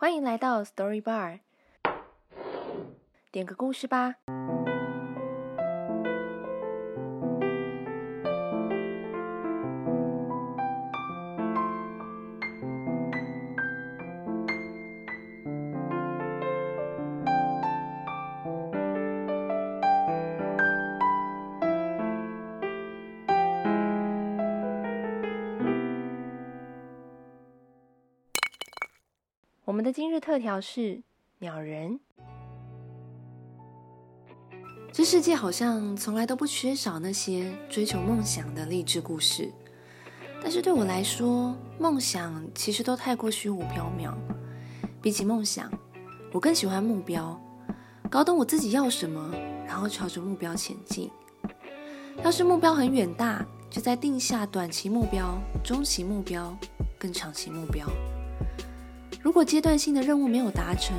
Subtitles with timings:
[0.00, 1.40] 欢迎来到 Story Bar，
[3.32, 4.14] 点个故事吧。
[29.78, 31.00] 我们的今日特调是
[31.38, 32.00] 鸟人。
[34.90, 39.52] 这世界好像从来都不缺少那些追求梦想的励志故事，
[40.42, 44.12] 但是对我来说，梦想其实都太过虚无缥缈。
[45.00, 45.70] 比起梦想，
[46.32, 47.40] 我更喜欢目标，
[48.10, 49.32] 搞懂我自己要什么，
[49.64, 51.08] 然后朝着目标前进。
[52.24, 56.52] 要是目标很远大，就再定下短期目标、中期目标、
[56.98, 57.86] 更长期目标。
[59.20, 60.96] 如果阶段性的任务没有达成，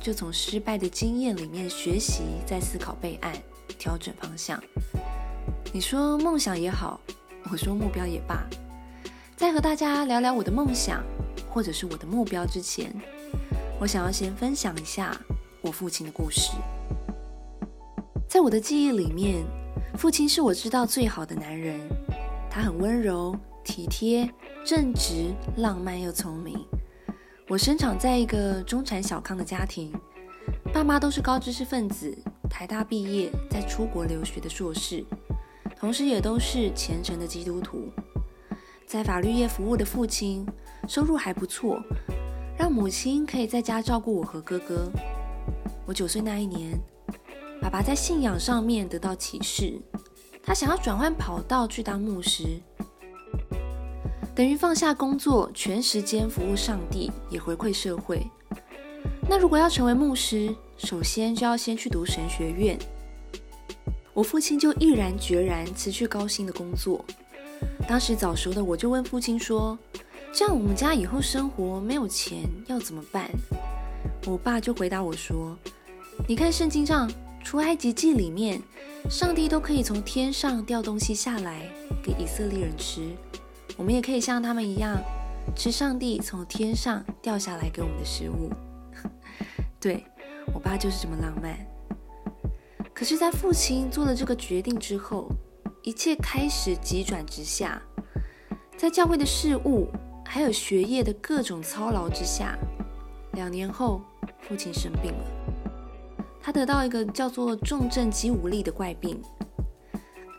[0.00, 3.32] 就从失败的经验里面学习，再思考备案，
[3.78, 4.62] 调整方向。
[5.70, 6.98] 你说梦想也好，
[7.50, 8.42] 我说目标也罢，
[9.36, 11.04] 在和大家聊聊我的梦想
[11.48, 12.90] 或者是我的目标之前，
[13.78, 15.14] 我想要先分享一下
[15.60, 16.52] 我父亲的故事。
[18.26, 19.44] 在我的记忆里面，
[19.94, 21.78] 父亲是我知道最好的男人，
[22.50, 24.28] 他很温柔、体贴、
[24.64, 26.58] 正直、浪漫又聪明。
[27.48, 29.90] 我生长在一个中产小康的家庭，
[30.70, 32.14] 爸妈都是高知识分子，
[32.50, 35.02] 台大毕业，在出国留学的硕士，
[35.74, 37.88] 同时也都是虔诚的基督徒。
[38.86, 40.46] 在法律业服务的父亲，
[40.86, 41.82] 收入还不错，
[42.58, 44.92] 让母亲可以在家照顾我和哥哥。
[45.86, 46.78] 我九岁那一年，
[47.62, 49.80] 爸爸在信仰上面得到启示，
[50.42, 52.60] 他想要转换跑道去当牧师。
[54.38, 58.24] 等于放下工作，全时间服务上帝，也回馈社会。
[59.28, 62.78] 那如果要成为牧师，首先就要先去读神学院。
[64.14, 67.04] 我父亲就毅然决然辞去高薪的工作。
[67.88, 69.76] 当时早熟的我就问父亲说
[70.32, 73.28] ：“这样我们家以后生活没有钱要怎么办？”
[74.24, 75.58] 我爸就回答我说
[76.28, 77.10] ：“你看圣经上
[77.42, 78.62] 出埃及记里面，
[79.10, 81.68] 上帝都可以从天上掉东西下来
[82.00, 83.02] 给以色列人吃。”
[83.78, 85.00] 我们也可以像他们一样，
[85.54, 88.50] 吃上帝从天上掉下来给我们的食物。
[89.80, 90.04] 对，
[90.52, 91.56] 我爸就是这么浪漫。
[92.92, 95.30] 可是，在父亲做了这个决定之后，
[95.84, 97.80] 一切开始急转直下。
[98.76, 99.86] 在教会的事务
[100.24, 102.58] 还有学业的各种操劳之下，
[103.34, 104.02] 两年后，
[104.40, 105.24] 父亲生病了。
[106.42, 109.22] 他得到一个叫做重症肌无力的怪病，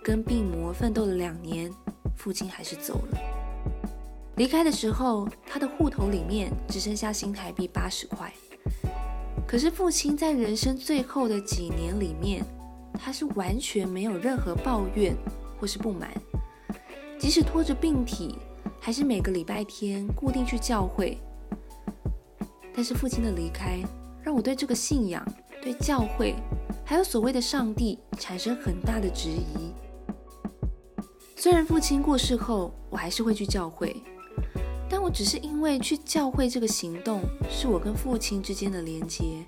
[0.04, 1.72] 跟病魔奋斗了两年。
[2.16, 3.18] 父亲还是走了。
[4.40, 8.34] 离开的时候，他的户头里面只剩下新台币八十块。
[9.46, 12.42] 可是父亲在人生最后的几年里面，
[12.94, 15.14] 他是完全没有任何抱怨
[15.60, 16.10] 或是不满，
[17.20, 18.38] 即使拖着病体，
[18.80, 21.18] 还是每个礼拜天固定去教会。
[22.74, 23.84] 但是父亲的离开，
[24.24, 25.22] 让我对这个信仰、
[25.62, 26.34] 对教会，
[26.86, 29.74] 还有所谓的上帝产生很大的质疑。
[31.36, 34.02] 虽然父亲过世后，我还是会去教会，
[35.10, 39.44] 只是因为去教会这个行动是我跟父亲之间的连接。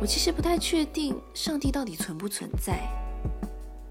[0.00, 2.88] 我其实不太确定上帝到底存不存在。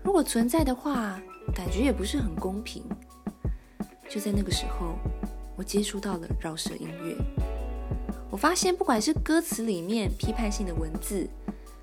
[0.03, 1.21] 如果存在的话，
[1.53, 2.83] 感觉也不是很公平。
[4.09, 4.95] 就在那个时候，
[5.57, 7.15] 我接触到了饶舌音乐。
[8.29, 11.27] 我发现，不管是歌词里面批判性的文字，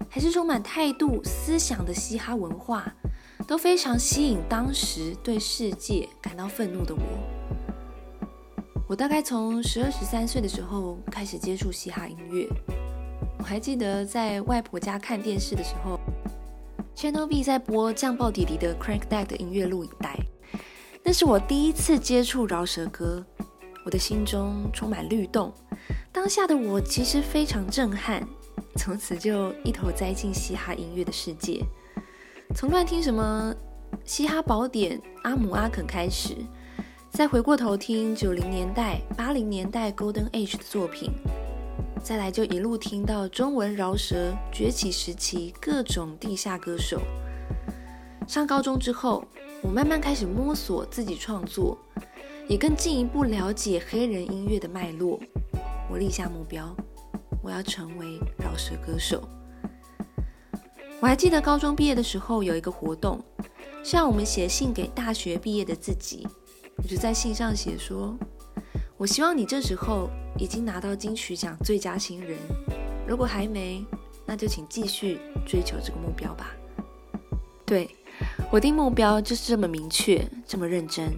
[0.08, 2.94] 还是充满态度思想的嘻哈文化。
[3.46, 7.00] 都非常吸引当时对世界感到愤怒的我。
[8.86, 12.46] 我大概从十二十三岁的时候开始接触嘻哈音乐。
[13.38, 15.98] 我还记得在外婆家看电视的时候
[16.94, 20.18] ，Channel V 在播酱爆弟弟的 Crank That 的音乐录影带。
[21.02, 23.24] 那是我第一次接触饶舌歌，
[23.86, 25.50] 我的心中充满律动。
[26.12, 28.22] 当下的我其实非常震撼，
[28.76, 31.64] 从此就一头栽进嘻哈音乐的世界。
[32.54, 33.54] 从乱听什么
[34.04, 36.36] 嘻哈宝典、阿姆阿肯开始，
[37.14, 41.12] 再回过头听九零年代、八零年代 Golden Age 的作品，
[42.02, 47.00] 再来就一路听到中文饶舌崛起时期各种地下歌手。
[48.26, 49.24] 上高中之后，
[49.62, 51.78] 我慢慢开始摸索自己创作，
[52.48, 55.20] 也更进一步了解黑人音乐的脉络。
[55.88, 56.74] 我立下目标，
[57.44, 59.22] 我要成为饶舌歌手。
[60.98, 63.22] 我还记得高中毕业的时候有一个活动，
[63.84, 66.26] 是让我们写信给大学毕业的自己。
[66.76, 68.16] 我就在信上写说，
[68.96, 72.38] 我希望你这时候已经拿到金曲奖最佳新人，
[73.06, 73.84] 如果还没，
[74.26, 76.50] 那就请继续追求这个目标吧。
[77.64, 77.88] 对，
[78.50, 81.10] 我定目标就是这么明确，这么认真。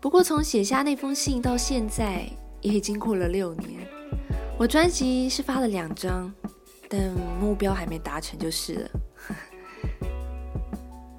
[0.00, 2.28] 不过从写下那封信到现在，
[2.60, 3.86] 也已经过了六年。
[4.58, 6.32] 我专辑是发了两张，
[6.88, 8.90] 但目标还没达成就是了。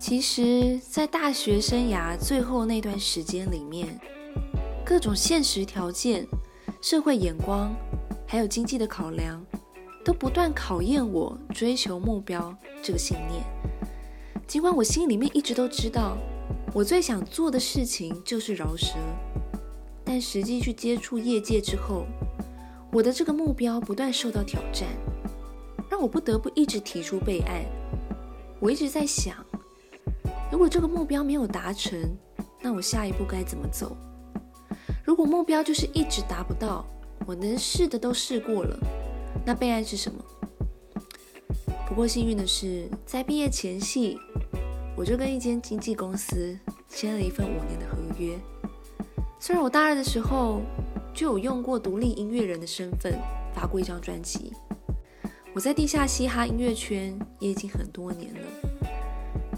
[0.09, 3.87] 其实，在大学生涯最后那段时间里面，
[4.83, 6.25] 各种现实条件、
[6.81, 7.71] 社会眼光，
[8.25, 9.39] 还有经济的考量，
[10.03, 12.51] 都不断考验我追求目标
[12.81, 13.43] 这个信念。
[14.47, 16.17] 尽管我心里面一直都知道，
[16.73, 18.95] 我最想做的事情就是饶舌，
[20.03, 22.07] 但实际去接触业界之后，
[22.91, 24.87] 我的这个目标不断受到挑战，
[25.87, 27.63] 让我不得不一直提出备案。
[28.59, 29.35] 我一直在想，
[30.59, 31.97] 如果这个目标没有达成，
[32.61, 33.95] 那我下一步该怎么走？
[35.05, 36.85] 如果目标就是一直达不到，
[37.25, 38.77] 我能试的都试过了，
[39.45, 40.21] 那备案是什么？
[41.87, 44.19] 不过幸运的是，在毕业前夕，
[44.97, 46.59] 我就跟一间经纪公司
[46.89, 48.37] 签了一份五年的合约。
[49.39, 50.61] 虽然我大二的时候
[51.13, 53.17] 就有用过独立音乐人的身份
[53.55, 54.51] 发过一张专辑，
[55.55, 58.41] 我在地下嘻哈音乐圈也已经很多年了，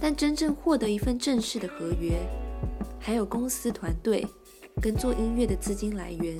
[0.01, 2.17] 但真正获得一份正式的合约，
[2.99, 4.27] 还有公司团队
[4.81, 6.37] 跟做音乐的资金来源，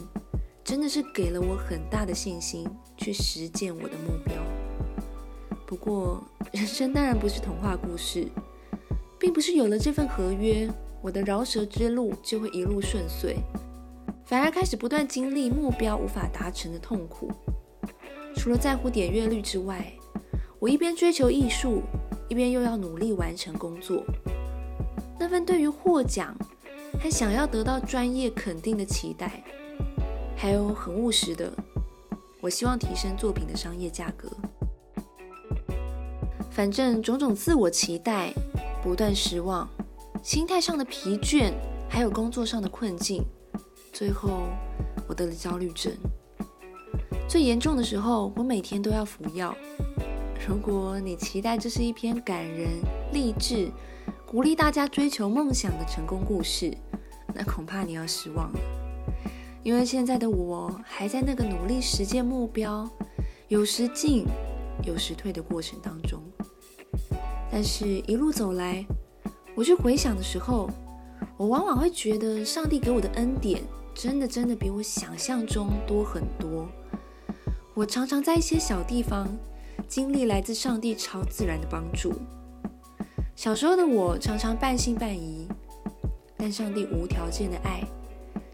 [0.64, 2.68] 真的是给了我很大的信心
[2.98, 4.36] 去实践我的目标。
[5.68, 6.22] 不过，
[6.52, 8.28] 人生当然不是童话故事。
[9.20, 10.68] 并不是有了这份合约，
[11.00, 13.36] 我的饶舌之路就会一路顺遂，
[14.26, 17.32] 反而开始不断经历目标无法达成的痛苦。
[18.36, 19.94] 除了在乎点阅率之外，
[20.58, 21.84] 我一边追求艺术，
[22.32, 24.06] 一边又要努力完成工作。
[25.20, 26.34] 那份对于获奖
[27.04, 29.44] 和想要得到专业肯定的期待，
[30.38, 31.52] 还有很务实的，
[32.40, 34.30] 我希望提升作品的商业价格。
[36.50, 38.32] 反正种种自我期待。
[38.82, 39.70] 不断失望，
[40.24, 41.52] 心态上的疲倦，
[41.88, 43.24] 还有工作上的困境，
[43.94, 44.48] 最后
[45.08, 45.94] 我得了焦虑症。
[47.28, 49.54] 最严重的时候，我每天都要服药。
[50.48, 52.68] 如果你期待这是一篇感人、
[53.14, 53.70] 励志、
[54.26, 56.76] 鼓励大家追求梦想的成功故事，
[57.34, 58.60] 那恐怕你要失望了。
[59.62, 62.90] 因为现在的我还在那个努力实践目标，
[63.50, 64.26] 有时进，
[64.84, 66.20] 有时退的过程当中。
[67.52, 68.84] 但是，一路走来，
[69.54, 70.68] 我去回想的时候，
[71.38, 73.62] 我往往会觉得上帝给我的恩典，
[73.94, 76.68] 真的真的比我想象中多很多。
[77.76, 79.28] 我常常在一些小地方
[79.92, 82.14] 经历来自上帝超自然的帮助。
[83.36, 85.46] 小时候的我常常半信半疑，
[86.38, 87.84] 但上帝无条件的爱，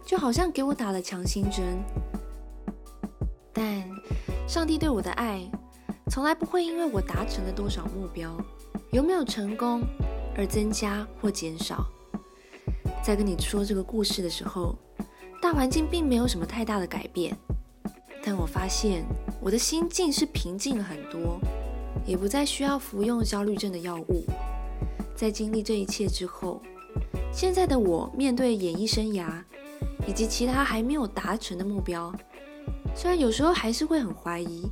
[0.03, 1.77] 就好像给我打了强心针。
[3.53, 3.87] 但
[4.47, 5.47] 上帝对我的爱，
[6.09, 8.35] 从来不会因为我达成了多少目标。
[8.91, 9.83] 有没有成功
[10.35, 11.85] 而增加或减少？
[13.03, 14.75] 在跟你说这个故事的时候，
[15.39, 17.37] 大环境并没有什么太大的改变，
[18.23, 19.05] 但我发现
[19.47, 21.39] 我的心境是平静了很多，
[22.05, 24.25] 也不再需要服用焦虑症的药物。
[25.15, 26.61] 在经历这一切之后，
[27.31, 29.41] 现在的我面对演艺生涯
[30.05, 32.13] 以及其他还没有达成的目标，
[32.93, 34.69] 虽然有时候还是会很怀疑。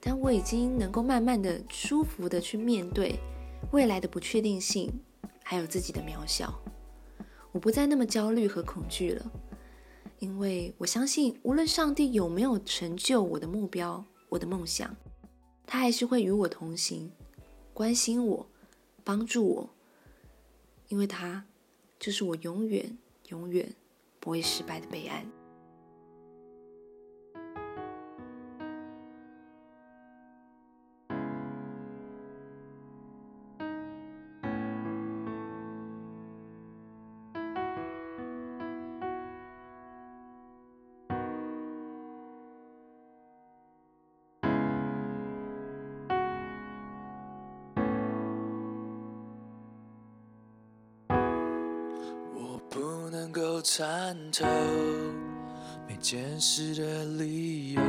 [0.00, 3.20] 但我已经能够慢慢的、舒服的去面对
[3.70, 4.90] 未来的不确定性，
[5.44, 6.58] 还有自己的渺小。
[7.52, 9.30] 我不再那么焦虑和恐惧了，
[10.20, 14.94] 因为我相信，无论上帝有没有成就我的目标、我的梦想，
[15.66, 17.10] 他还是会与我同行，
[17.72, 18.46] 关心我，
[19.02, 19.70] 帮助我，
[20.88, 21.44] 因为他
[21.98, 22.98] 就是我永远、
[23.30, 23.74] 永远
[24.20, 25.26] 不会失败的备案。
[53.32, 54.44] 能够参透
[55.86, 57.80] 每件事的理由，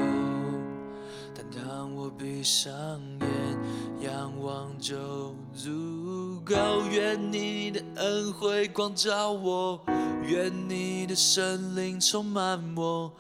[1.33, 2.71] 但当我闭上
[3.19, 3.27] 眼，
[4.01, 6.00] 仰望就足
[6.43, 6.55] 够。
[6.91, 9.79] 愿你的恩惠光照我，
[10.23, 13.11] 愿你的圣灵充满我。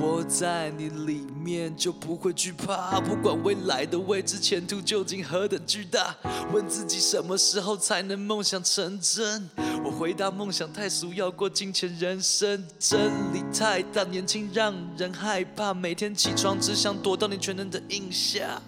[0.00, 6.14] 我在你里面就不会惧怕，不管未来的未知前途究竟何等巨大。
[6.52, 9.50] 问自己什么时候才能梦想成真？
[9.84, 12.64] 我回答梦想太俗，要过金钱人生。
[12.78, 18.62] 真理太大，年轻让人害怕，每天起床只想躲到你全能的荫下。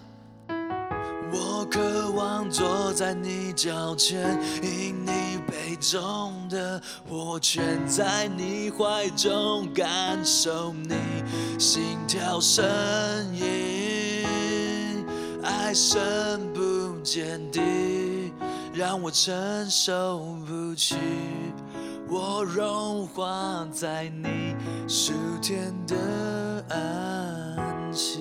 [1.31, 10.95] 我渴望坐在你脚前，饮你杯中的火泉，在你怀中感受你
[11.57, 12.65] 心跳声
[13.33, 15.05] 音，
[15.41, 18.33] 爱深不见底，
[18.73, 20.95] 让我承受不起，
[22.09, 24.53] 我融化在你
[24.87, 28.19] 数天的安息。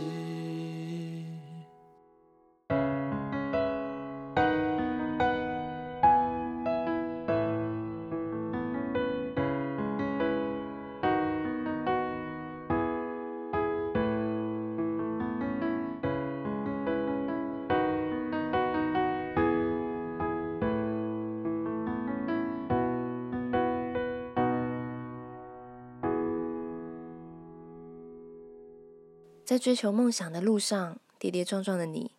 [29.50, 32.12] 在追求梦想的路上，跌跌撞撞的你，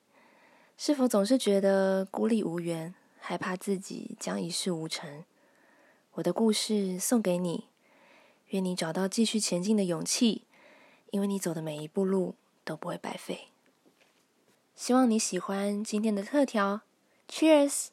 [0.77, 5.23] 是否总是觉得孤立无援，害怕自己将一事无成？
[6.15, 7.69] 我的故事送给你，
[8.47, 10.43] 愿你找到继续前进的勇气，
[11.11, 12.35] 因为你走的每一步路
[12.65, 13.47] 都不会白费。
[14.75, 16.81] 希望你喜欢今天的特调
[17.29, 17.91] ，Cheers。